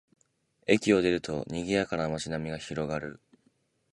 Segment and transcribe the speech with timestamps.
[0.65, 3.21] 駅を出ると、にぎやかな街並みが広がる